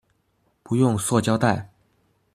[0.63, 1.69] 不用塑膠袋